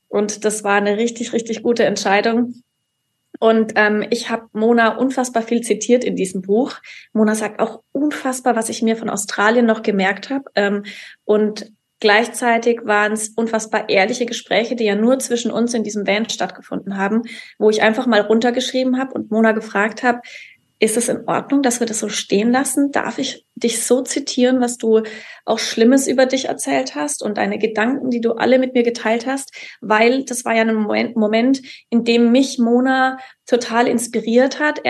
[0.07, 2.63] Und das war eine richtig, richtig gute Entscheidung.
[3.39, 6.75] Und ähm, ich habe Mona unfassbar viel zitiert in diesem Buch.
[7.13, 10.45] Mona sagt auch unfassbar, was ich mir von Australien noch gemerkt habe.
[10.55, 10.83] Ähm,
[11.25, 16.29] und gleichzeitig waren es unfassbar ehrliche Gespräche, die ja nur zwischen uns in diesem Van
[16.29, 17.23] stattgefunden haben,
[17.57, 20.19] wo ich einfach mal runtergeschrieben habe und Mona gefragt habe,
[20.79, 22.91] ist es in Ordnung, dass wir das so stehen lassen?
[22.91, 25.01] Darf ich dich so zitieren, was du
[25.45, 29.25] auch Schlimmes über dich erzählt hast und deine Gedanken, die du alle mit mir geteilt
[29.25, 29.53] hast?
[29.81, 34.81] Weil das war ja ein Moment, Moment in dem mich Mona total inspiriert hat.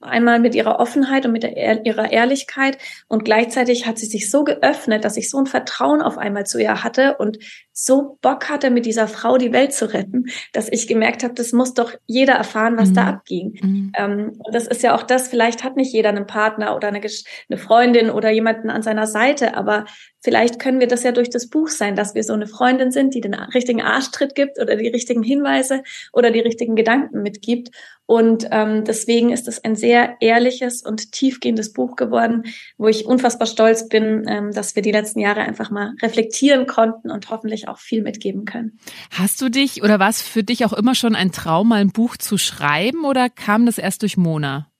[0.00, 2.78] einmal mit ihrer Offenheit und mit der, ihrer Ehrlichkeit.
[3.08, 6.58] Und gleichzeitig hat sie sich so geöffnet, dass ich so ein Vertrauen auf einmal zu
[6.58, 7.38] ihr hatte und
[7.72, 11.52] so Bock hatte, mit dieser Frau die Welt zu retten, dass ich gemerkt habe, das
[11.52, 12.94] muss doch jeder erfahren, was mhm.
[12.94, 13.58] da abging.
[13.60, 13.92] Mhm.
[13.96, 17.00] Ähm, und das ist ja auch das, vielleicht hat nicht jeder einen Partner oder eine,
[17.00, 19.84] eine Freundin oder jemanden an seiner Seite, aber
[20.26, 23.14] Vielleicht können wir das ja durch das Buch sein, dass wir so eine Freundin sind,
[23.14, 27.70] die den richtigen Arschtritt gibt oder die richtigen Hinweise oder die richtigen Gedanken mitgibt.
[28.06, 32.42] Und ähm, deswegen ist es ein sehr ehrliches und tiefgehendes Buch geworden,
[32.76, 37.12] wo ich unfassbar stolz bin, ähm, dass wir die letzten Jahre einfach mal reflektieren konnten
[37.12, 38.80] und hoffentlich auch viel mitgeben können.
[39.12, 41.92] Hast du dich oder war es für dich auch immer schon ein Traum, mal ein
[41.92, 44.72] Buch zu schreiben oder kam das erst durch Mona?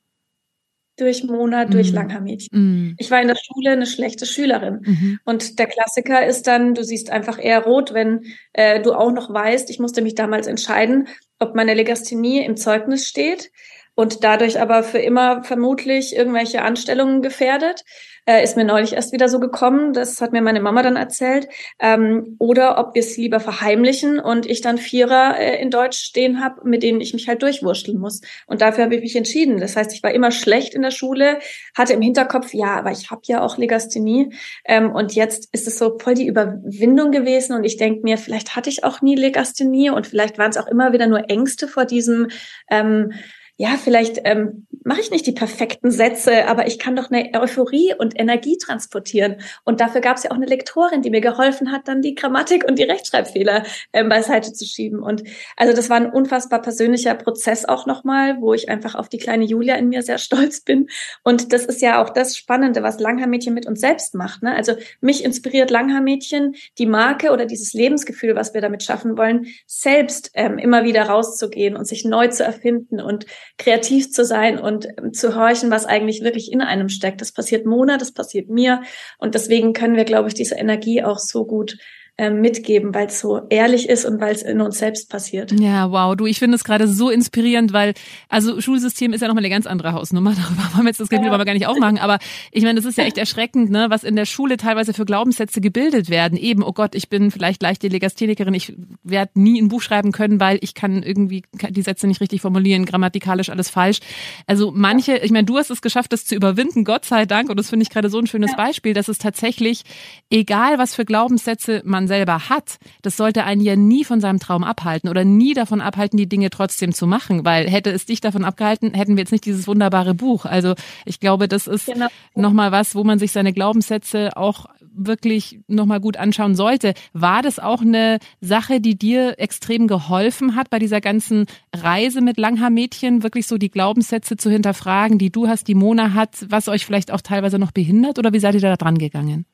[0.97, 1.95] Durch Monat, durch mhm.
[1.97, 2.59] Langhaarmädchen.
[2.59, 2.95] Mhm.
[2.99, 4.81] Ich war in der Schule eine schlechte Schülerin.
[4.85, 5.19] Mhm.
[5.25, 9.33] Und der Klassiker ist dann, du siehst einfach eher rot, wenn äh, du auch noch
[9.33, 13.51] weißt, ich musste mich damals entscheiden, ob meine Legasthenie im Zeugnis steht
[13.97, 17.85] und dadurch aber für immer vermutlich irgendwelche Anstellungen gefährdet
[18.27, 21.49] äh, ist mir neulich erst wieder so gekommen, das hat mir meine Mama dann erzählt,
[21.79, 26.43] ähm, oder ob wir es lieber verheimlichen und ich dann Vierer äh, in Deutsch stehen
[26.43, 28.21] habe, mit denen ich mich halt durchwurschteln muss.
[28.47, 29.61] Und dafür habe ich mich entschieden.
[29.61, 31.39] Das heißt, ich war immer schlecht in der Schule,
[31.77, 34.35] hatte im Hinterkopf, ja, aber ich habe ja auch Legasthenie.
[34.65, 38.57] Ähm, und jetzt ist es so voll die Überwindung gewesen und ich denke mir, vielleicht
[38.57, 41.85] hatte ich auch nie Legasthenie und vielleicht waren es auch immer wieder nur Ängste vor
[41.85, 42.29] diesem
[42.71, 43.13] ähm,
[43.59, 47.95] ja, vielleicht ähm, mache ich nicht die perfekten Sätze, aber ich kann doch eine Euphorie
[47.99, 49.37] und Energie transportieren.
[49.65, 52.65] Und dafür gab es ja auch eine Lektorin, die mir geholfen hat, dann die Grammatik
[52.69, 53.65] und die Rechtschreibfehler
[53.95, 55.01] ähm, beiseite zu schieben.
[55.01, 55.25] Und
[55.57, 59.45] also das war ein unfassbar persönlicher Prozess auch nochmal, wo ich einfach auf die kleine
[59.45, 60.89] Julia in mir sehr stolz bin.
[61.25, 64.43] Und das ist ja auch das Spannende, was Langhaarmädchen mit uns selbst macht.
[64.43, 64.55] Ne?
[64.55, 70.31] Also mich inspiriert Langhaarmädchen, die Marke oder dieses Lebensgefühl, was wir damit schaffen wollen, selbst
[70.35, 73.25] ähm, immer wieder rauszugehen und sich neu zu erfinden und
[73.59, 77.21] kreativ zu sein und ähm, zu horchen, was eigentlich wirklich in einem steckt.
[77.21, 78.83] Das passiert Mona, das passiert mir.
[79.19, 81.79] Und deswegen können wir, glaube ich, diese Energie auch so gut
[82.19, 85.53] mitgeben, weil es so ehrlich ist und weil es in uns selbst passiert.
[85.61, 87.93] Ja, wow, du, ich finde es gerade so inspirierend, weil
[88.31, 90.31] also Schulsystem ist ja nochmal eine ganz andere Hausnummer.
[90.37, 91.35] Darüber wollen wir jetzt das Kapitel ja.
[91.35, 91.99] aber gar nicht aufmachen.
[91.99, 92.19] Aber
[92.53, 95.61] ich meine, das ist ja echt erschreckend, ne, was in der Schule teilweise für Glaubenssätze
[95.61, 96.39] gebildet werden.
[96.39, 100.41] Eben, oh Gott, ich bin vielleicht leichte Legasthenikerin, ich werde nie ein Buch schreiben können,
[100.41, 103.99] weil ich kann irgendwie die Sätze nicht richtig formulieren, grammatikalisch alles falsch.
[104.47, 107.51] Also manche, ich meine, du hast es geschafft, das zu überwinden, Gott sei Dank.
[107.51, 108.57] Und das finde ich gerade so ein schönes ja.
[108.57, 109.83] Beispiel, dass es tatsächlich,
[110.31, 114.65] egal was für Glaubenssätze man selber hat, das sollte einen ja nie von seinem Traum
[114.65, 117.45] abhalten oder nie davon abhalten, die Dinge trotzdem zu machen.
[117.45, 120.45] Weil hätte es dich davon abgehalten, hätten wir jetzt nicht dieses wunderbare Buch.
[120.45, 122.09] Also ich glaube, das ist genau.
[122.35, 124.67] nochmal was, wo man sich seine Glaubenssätze auch
[124.97, 126.95] wirklich nochmal gut anschauen sollte.
[127.13, 132.39] War das auch eine Sache, die dir extrem geholfen hat bei dieser ganzen Reise mit
[132.39, 136.87] Langhaar-Mädchen, wirklich so die Glaubenssätze zu hinterfragen, die du hast, die Mona hat, was euch
[136.87, 139.45] vielleicht auch teilweise noch behindert oder wie seid ihr da dran gegangen?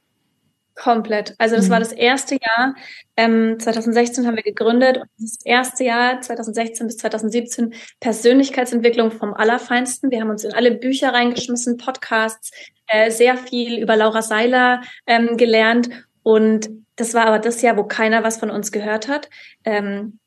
[0.74, 1.34] Komplett.
[1.38, 1.70] Also das mhm.
[1.70, 2.74] war das erste Jahr.
[3.16, 10.10] Ähm, 2016 haben wir gegründet und das erste Jahr 2016 bis 2017 Persönlichkeitsentwicklung vom Allerfeinsten.
[10.10, 12.50] Wir haben uns in alle Bücher reingeschmissen, Podcasts,
[12.86, 15.90] äh, sehr viel über Laura Seiler ähm, gelernt
[16.22, 19.28] und das war aber das Jahr, wo keiner was von uns gehört hat.
[19.64, 20.18] Ähm,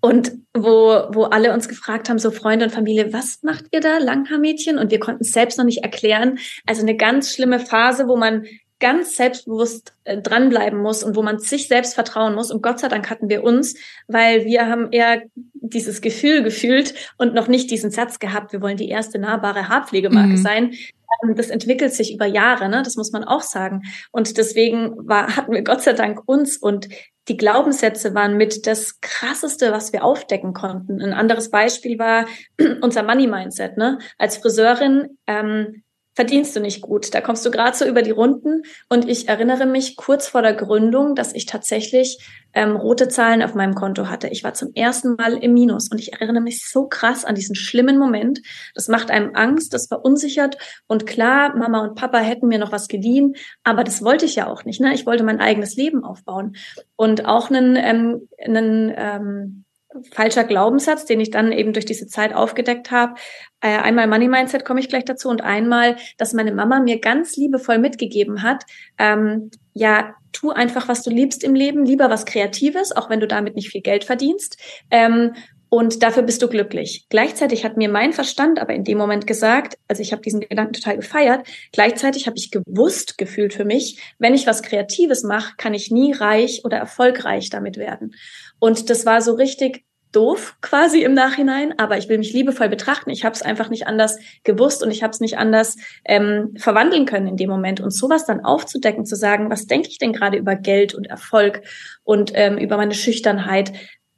[0.00, 3.98] und wo, wo alle uns gefragt haben, so Freunde und Familie, was macht ihr da,
[3.98, 4.78] Langhaarmädchen?
[4.78, 6.38] Und wir konnten es selbst noch nicht erklären.
[6.66, 8.46] Also eine ganz schlimme Phase, wo man
[8.80, 12.50] ganz selbstbewusst äh, dranbleiben muss und wo man sich selbst vertrauen muss.
[12.50, 13.74] Und Gott sei Dank hatten wir uns,
[14.06, 15.22] weil wir haben eher
[15.54, 20.30] dieses Gefühl gefühlt und noch nicht diesen Satz gehabt, wir wollen die erste nahbare Haarpflegemarke
[20.30, 20.36] mhm.
[20.36, 20.74] sein.
[21.22, 22.82] Ähm, das entwickelt sich über Jahre, ne?
[22.82, 23.82] das muss man auch sagen.
[24.12, 26.88] Und deswegen war, hatten wir Gott sei Dank uns und
[27.28, 31.02] die Glaubenssätze waren mit das krasseste, was wir aufdecken konnten.
[31.02, 32.26] Ein anderes Beispiel war
[32.80, 33.76] unser Money Mindset.
[33.76, 33.98] Ne?
[34.16, 35.82] Als Friseurin ähm,
[36.18, 37.14] verdienst du nicht gut.
[37.14, 38.62] Da kommst du gerade so über die Runden.
[38.88, 42.18] Und ich erinnere mich kurz vor der Gründung, dass ich tatsächlich
[42.54, 44.26] ähm, rote Zahlen auf meinem Konto hatte.
[44.26, 47.54] Ich war zum ersten Mal im Minus und ich erinnere mich so krass an diesen
[47.54, 48.40] schlimmen Moment.
[48.74, 50.58] Das macht einem Angst, das verunsichert.
[50.88, 54.48] Und klar, Mama und Papa hätten mir noch was geliehen, aber das wollte ich ja
[54.48, 54.80] auch nicht.
[54.80, 54.94] Ne?
[54.94, 56.56] Ich wollte mein eigenes Leben aufbauen.
[56.96, 59.64] Und auch einen, ähm, einen ähm,
[60.12, 63.14] falscher Glaubenssatz, den ich dann eben durch diese Zeit aufgedeckt habe.
[63.60, 67.36] Äh, einmal Money Mindset komme ich gleich dazu und einmal, dass meine Mama mir ganz
[67.36, 68.64] liebevoll mitgegeben hat,
[68.98, 73.26] ähm, ja, tu einfach, was du liebst im Leben, lieber was Kreatives, auch wenn du
[73.26, 74.58] damit nicht viel Geld verdienst.
[74.90, 75.32] Ähm,
[75.70, 77.06] und dafür bist du glücklich.
[77.10, 80.72] Gleichzeitig hat mir mein Verstand aber in dem Moment gesagt, also ich habe diesen Gedanken
[80.72, 85.74] total gefeiert, gleichzeitig habe ich gewusst, gefühlt für mich, wenn ich was Kreatives mache, kann
[85.74, 88.14] ich nie reich oder erfolgreich damit werden.
[88.58, 93.10] Und das war so richtig doof quasi im Nachhinein, aber ich will mich liebevoll betrachten.
[93.10, 97.06] Ich habe es einfach nicht anders gewusst und ich habe es nicht anders ähm, verwandeln
[97.06, 97.80] können in dem Moment.
[97.80, 101.62] Und sowas dann aufzudecken, zu sagen, was denke ich denn gerade über Geld und Erfolg
[102.04, 103.72] und ähm, über meine Schüchternheit,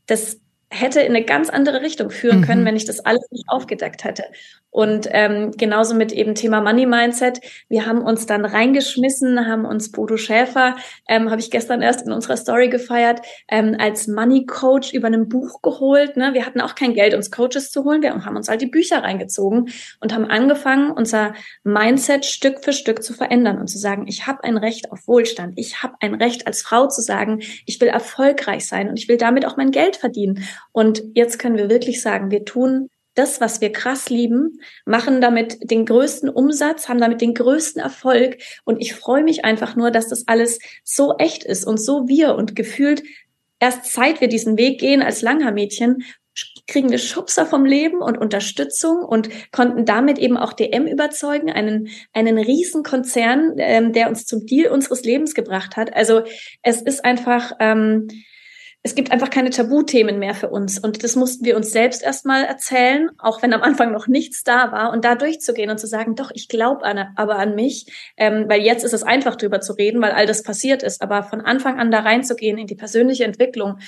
[0.06, 2.66] das hätte in eine ganz andere Richtung führen können, mhm.
[2.66, 4.24] wenn ich das alles nicht aufgedeckt hätte.
[4.70, 7.40] Und ähm, genauso mit eben Thema Money Mindset.
[7.68, 10.76] Wir haben uns dann reingeschmissen, haben uns Bodo Schäfer,
[11.08, 15.28] ähm, habe ich gestern erst in unserer Story gefeiert, ähm, als Money Coach über ein
[15.28, 16.16] Buch geholt.
[16.16, 16.34] Ne?
[16.34, 18.02] Wir hatten auch kein Geld, uns Coaches zu holen.
[18.02, 23.02] Wir haben uns halt die Bücher reingezogen und haben angefangen, unser Mindset Stück für Stück
[23.02, 25.54] zu verändern und zu sagen, ich habe ein Recht auf Wohlstand.
[25.56, 29.16] Ich habe ein Recht als Frau zu sagen, ich will erfolgreich sein und ich will
[29.16, 30.44] damit auch mein Geld verdienen.
[30.72, 35.70] Und jetzt können wir wirklich sagen, wir tun das, was wir krass lieben, machen damit
[35.70, 38.38] den größten Umsatz, haben damit den größten Erfolg.
[38.64, 42.34] Und ich freue mich einfach nur, dass das alles so echt ist und so wir
[42.36, 43.02] und gefühlt
[43.58, 46.02] erst seit wir diesen Weg gehen als Langhaar-Mädchen,
[46.66, 51.88] kriegen wir Schubser vom Leben und Unterstützung und konnten damit eben auch DM überzeugen, einen,
[52.12, 55.94] einen Riesenkonzern, ähm, der uns zum Deal unseres Lebens gebracht hat.
[55.94, 56.22] Also
[56.62, 58.08] es ist einfach, ähm,
[58.82, 60.78] es gibt einfach keine Tabuthemen mehr für uns.
[60.78, 64.72] Und das mussten wir uns selbst erstmal erzählen, auch wenn am Anfang noch nichts da
[64.72, 64.92] war.
[64.92, 66.84] Und da durchzugehen und zu sagen, doch, ich glaube
[67.16, 68.12] aber an mich.
[68.16, 71.02] Ähm, weil jetzt ist es einfach drüber zu reden, weil all das passiert ist.
[71.02, 73.78] Aber von Anfang an da reinzugehen in die persönliche Entwicklung.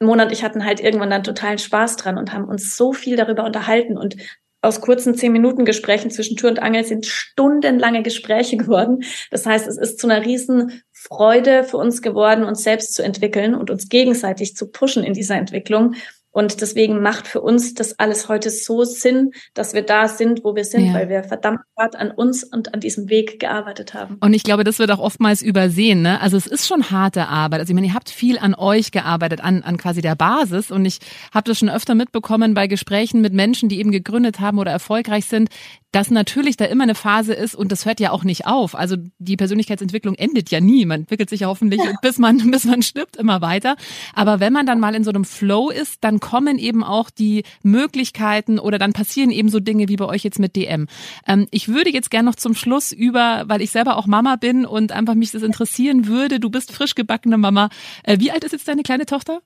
[0.00, 3.16] Mona und ich hatten halt irgendwann dann totalen Spaß dran und haben uns so viel
[3.16, 4.16] darüber unterhalten und
[4.62, 9.02] aus kurzen zehn Minuten Gesprächen zwischen Tür und Angel sind stundenlange Gespräche geworden.
[9.30, 13.54] Das heißt, es ist zu einer riesen Freude für uns geworden, uns selbst zu entwickeln
[13.54, 15.94] und uns gegenseitig zu pushen in dieser Entwicklung.
[16.36, 20.54] Und deswegen macht für uns das alles heute so Sinn, dass wir da sind, wo
[20.54, 20.92] wir sind, ja.
[20.92, 24.18] weil wir verdammt hart an uns und an diesem Weg gearbeitet haben.
[24.20, 26.02] Und ich glaube, das wird auch oftmals übersehen.
[26.02, 26.20] Ne?
[26.20, 27.60] Also es ist schon harte Arbeit.
[27.60, 30.70] Also ich meine, ihr habt viel an euch gearbeitet, an, an quasi der Basis.
[30.70, 30.98] Und ich
[31.32, 35.24] habe das schon öfter mitbekommen bei Gesprächen mit Menschen, die eben gegründet haben oder erfolgreich
[35.24, 35.48] sind,
[35.96, 38.74] dass natürlich da immer eine Phase ist und das hört ja auch nicht auf.
[38.74, 40.84] Also die Persönlichkeitsentwicklung endet ja nie.
[40.84, 41.92] Man entwickelt sich ja hoffentlich, ja.
[42.02, 43.76] bis man bis man stirbt, immer weiter.
[44.12, 47.44] Aber wenn man dann mal in so einem Flow ist, dann kommen eben auch die
[47.62, 50.88] Möglichkeiten oder dann passieren eben so Dinge wie bei euch jetzt mit DM.
[51.24, 54.66] Ähm, ich würde jetzt gerne noch zum Schluss über, weil ich selber auch Mama bin
[54.66, 56.40] und einfach mich das interessieren würde.
[56.40, 57.68] Du bist frisch gebackene Mama.
[58.02, 59.40] Äh, wie alt ist jetzt deine kleine Tochter?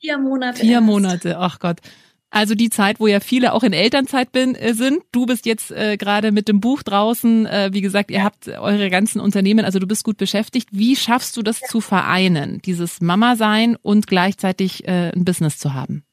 [0.00, 0.60] Vier Monate.
[0.60, 0.84] Vier erst.
[0.84, 1.38] Monate.
[1.38, 1.78] Ach Gott.
[2.32, 5.02] Also die Zeit, wo ja viele auch in Elternzeit bin, äh, sind.
[5.12, 7.44] Du bist jetzt äh, gerade mit dem Buch draußen.
[7.44, 10.70] Äh, wie gesagt, ihr habt eure ganzen Unternehmen, also du bist gut beschäftigt.
[10.72, 15.74] Wie schaffst du das zu vereinen, dieses Mama sein und gleichzeitig äh, ein Business zu
[15.74, 16.04] haben?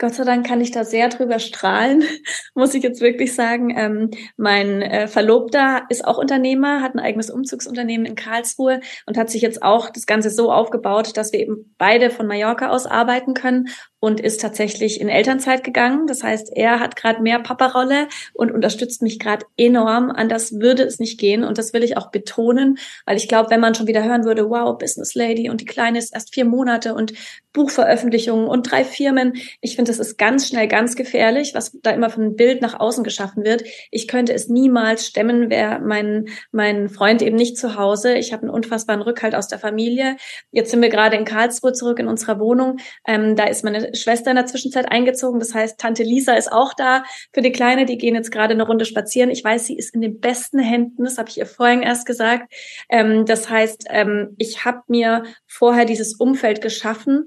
[0.00, 2.02] Gott sei Dank kann ich da sehr drüber strahlen,
[2.54, 3.68] muss ich jetzt wirklich sagen.
[3.76, 9.28] Ähm, mein äh, Verlobter ist auch Unternehmer, hat ein eigenes Umzugsunternehmen in Karlsruhe und hat
[9.28, 13.34] sich jetzt auch das Ganze so aufgebaut, dass wir eben beide von Mallorca aus arbeiten
[13.34, 13.68] können
[14.00, 16.06] und ist tatsächlich in Elternzeit gegangen.
[16.06, 20.10] Das heißt, er hat gerade mehr Paparolle und unterstützt mich gerade enorm.
[20.10, 23.60] Anders würde es nicht gehen und das will ich auch betonen, weil ich glaube, wenn
[23.60, 26.94] man schon wieder hören würde, wow, Business Lady und die Kleine ist erst vier Monate
[26.94, 27.12] und
[27.52, 29.34] Buchveröffentlichungen und drei Firmen.
[29.60, 33.04] Ich finde, das ist ganz schnell ganz gefährlich, was da immer ein Bild nach außen
[33.04, 33.64] geschaffen wird.
[33.90, 38.14] Ich könnte es niemals stemmen, wäre mein, mein Freund eben nicht zu Hause.
[38.14, 40.16] Ich habe einen unfassbaren Rückhalt aus der Familie.
[40.52, 42.78] Jetzt sind wir gerade in Karlsruhe zurück in unserer Wohnung.
[43.06, 45.40] Ähm, da ist meine Schwester in der Zwischenzeit eingezogen.
[45.40, 47.84] Das heißt, Tante Lisa ist auch da für die Kleine.
[47.84, 49.30] Die gehen jetzt gerade eine Runde spazieren.
[49.30, 51.04] Ich weiß, sie ist in den besten Händen.
[51.04, 52.52] Das habe ich ihr vorhin erst gesagt.
[52.88, 57.26] Ähm, das heißt, ähm, ich habe mir vorher dieses Umfeld geschaffen,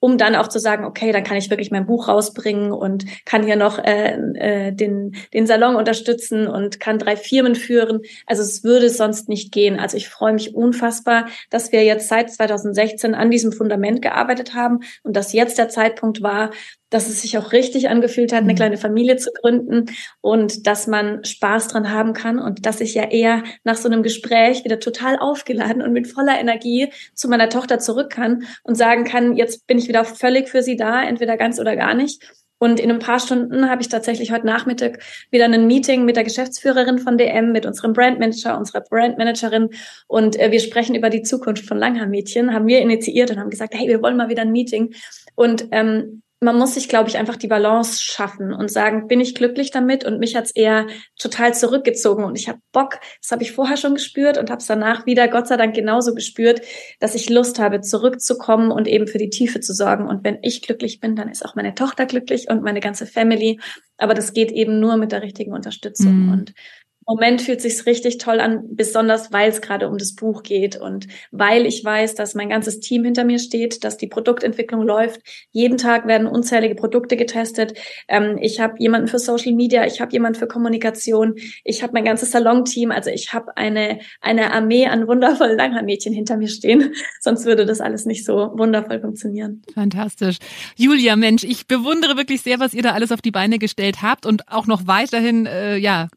[0.00, 3.44] um dann auch zu sagen, okay, dann kann ich wirklich mein Buch rausbringen und kann
[3.44, 8.00] hier noch äh, äh, den, den Salon unterstützen und kann drei Firmen führen.
[8.26, 9.78] Also es würde sonst nicht gehen.
[9.78, 14.80] Also ich freue mich unfassbar, dass wir jetzt seit 2016 an diesem Fundament gearbeitet haben
[15.02, 16.50] und dass jetzt der Zeitpunkt war,
[16.90, 18.56] dass es sich auch richtig angefühlt hat, eine mhm.
[18.56, 19.86] kleine Familie zu gründen
[20.20, 24.02] und dass man Spaß dran haben kann und dass ich ja eher nach so einem
[24.02, 29.04] Gespräch wieder total aufgeladen und mit voller Energie zu meiner Tochter zurück kann und sagen
[29.04, 32.22] kann, jetzt bin ich wieder völlig für sie da, entweder ganz oder gar nicht.
[32.58, 34.98] Und in ein paar Stunden habe ich tatsächlich heute Nachmittag
[35.30, 39.70] wieder ein Meeting mit der Geschäftsführerin von DM, mit unserem Brandmanager, unserer Brandmanagerin.
[40.08, 43.74] Und äh, wir sprechen über die Zukunft von Langhaar-Mädchen, haben wir initiiert und haben gesagt,
[43.74, 44.92] hey, wir wollen mal wieder ein Meeting.
[45.36, 49.34] Und ähm, man muss sich, glaube ich, einfach die Balance schaffen und sagen, bin ich
[49.34, 50.04] glücklich damit?
[50.04, 50.86] Und mich hat's eher
[51.18, 54.66] total zurückgezogen und ich habe Bock, das habe ich vorher schon gespürt und habe es
[54.66, 56.60] danach wieder, Gott sei Dank, genauso gespürt,
[57.00, 60.06] dass ich Lust habe, zurückzukommen und eben für die Tiefe zu sorgen.
[60.06, 63.58] Und wenn ich glücklich bin, dann ist auch meine Tochter glücklich und meine ganze Family.
[63.96, 66.26] Aber das geht eben nur mit der richtigen Unterstützung.
[66.26, 66.32] Mhm.
[66.32, 66.54] Und
[67.08, 71.08] Moment fühlt sich's richtig toll an, besonders weil es gerade um das Buch geht und
[71.30, 75.22] weil ich weiß, dass mein ganzes Team hinter mir steht, dass die Produktentwicklung läuft.
[75.50, 77.78] Jeden Tag werden unzählige Produkte getestet.
[78.08, 82.04] Ähm, ich habe jemanden für Social Media, ich habe jemanden für Kommunikation, ich habe mein
[82.04, 82.90] ganzes Salon-Team.
[82.90, 86.92] Also ich habe eine eine Armee an wundervollen Langhaarmädchen hinter mir stehen.
[87.20, 89.62] Sonst würde das alles nicht so wundervoll funktionieren.
[89.72, 90.36] Fantastisch,
[90.76, 94.26] Julia, Mensch, ich bewundere wirklich sehr, was ihr da alles auf die Beine gestellt habt
[94.26, 96.08] und auch noch weiterhin äh, ja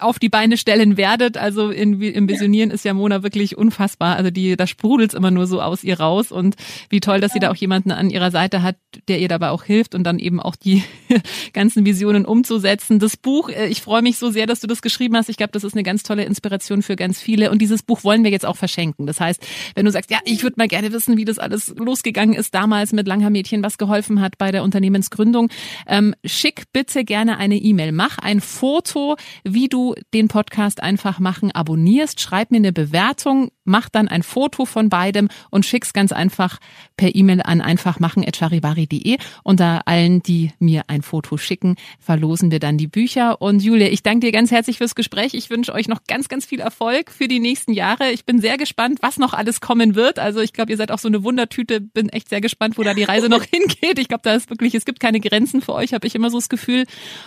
[0.00, 1.36] auf die Beine stellen werdet.
[1.36, 4.16] Also in, im Visionieren ist ja Mona wirklich unfassbar.
[4.16, 6.56] Also die, da sprudelt's immer nur so aus ihr raus und
[6.90, 8.76] wie toll, dass sie da auch jemanden an ihrer Seite hat,
[9.08, 10.82] der ihr dabei auch hilft und dann eben auch die
[11.52, 12.98] ganzen Visionen umzusetzen.
[12.98, 15.28] Das Buch, äh, ich freue mich so sehr, dass du das geschrieben hast.
[15.28, 18.24] Ich glaube, das ist eine ganz tolle Inspiration für ganz viele und dieses Buch wollen
[18.24, 19.06] wir jetzt auch verschenken.
[19.06, 22.34] Das heißt, wenn du sagst, ja, ich würde mal gerne wissen, wie das alles losgegangen
[22.34, 25.48] ist damals mit Langhaar-Mädchen, was geholfen hat bei der Unternehmensgründung,
[25.86, 27.92] ähm, schick bitte gerne eine E-Mail.
[27.92, 32.20] Mach ein Foto, wie du den Podcast einfach machen abonnierst.
[32.20, 36.58] Schreib mir eine Bewertung, mach dann ein Foto von beidem und schick's ganz einfach
[36.96, 39.18] per E-Mail an einfachmachen.charivari.de.
[39.42, 43.42] Unter allen, die mir ein Foto schicken, verlosen wir dann die Bücher.
[43.42, 45.34] Und Julia, ich danke dir ganz herzlich fürs Gespräch.
[45.34, 48.12] Ich wünsche euch noch ganz, ganz viel Erfolg für die nächsten Jahre.
[48.12, 50.20] Ich bin sehr gespannt, was noch alles kommen wird.
[50.20, 51.80] Also ich glaube, ihr seid auch so eine Wundertüte.
[51.80, 53.98] Bin echt sehr gespannt, wo da die Reise noch hingeht.
[53.98, 56.38] Ich glaube, da ist wirklich, es gibt keine Grenzen für euch, habe ich immer so
[56.38, 56.84] das Gefühl.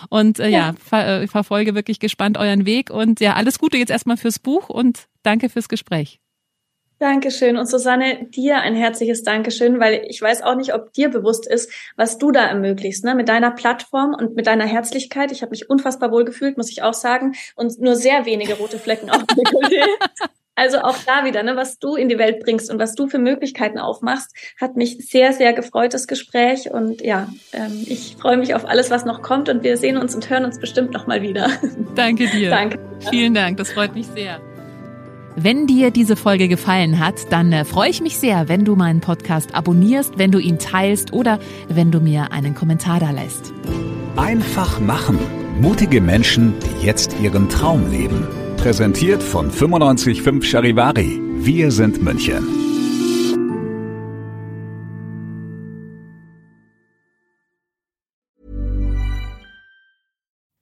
[0.08, 2.90] Und äh, ja, ja ver äh, verfolge wirklich gespannt euren Weg.
[2.90, 6.18] Und ja, alles Gute jetzt erstmal fürs Buch und danke fürs Gespräch.
[7.02, 7.56] Dankeschön.
[7.56, 11.72] Und Susanne, dir ein herzliches Dankeschön, weil ich weiß auch nicht, ob dir bewusst ist,
[11.96, 13.16] was du da ermöglichst, ne?
[13.16, 15.32] mit deiner Plattform und mit deiner Herzlichkeit.
[15.32, 17.34] Ich habe mich unfassbar wohl gefühlt, muss ich auch sagen.
[17.56, 19.84] Und nur sehr wenige rote Flecken auf dem Dekolleté.
[20.54, 23.18] Also auch da wieder, ne, was du in die Welt bringst und was du für
[23.18, 26.70] Möglichkeiten aufmachst, hat mich sehr, sehr gefreut, das Gespräch.
[26.70, 30.14] Und ja, ähm, ich freue mich auf alles, was noch kommt und wir sehen uns
[30.14, 31.48] und hören uns bestimmt nochmal wieder.
[31.94, 32.50] Danke dir.
[32.50, 32.78] Danke.
[33.10, 34.40] Vielen Dank, das freut mich sehr.
[35.36, 39.00] Wenn dir diese Folge gefallen hat, dann äh, freue ich mich sehr, wenn du meinen
[39.00, 41.38] Podcast abonnierst, wenn du ihn teilst oder
[41.68, 43.54] wenn du mir einen Kommentar da lässt.
[44.16, 45.18] Einfach machen.
[45.58, 48.26] Mutige Menschen, die jetzt ihren Traum leben.
[48.62, 51.18] Präsentiert von 955 Charivari.
[51.44, 52.44] Wir sind München.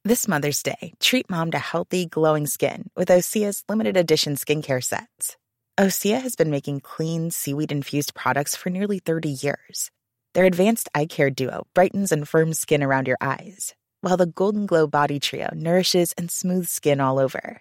[0.03, 5.37] This Mother's Day, treat mom to healthy, glowing skin with Osea's limited edition skincare sets.
[5.79, 9.91] Osea has been making clean, seaweed infused products for nearly 30 years.
[10.33, 14.65] Their advanced eye care duo brightens and firms skin around your eyes, while the Golden
[14.65, 17.61] Glow Body Trio nourishes and smooths skin all over.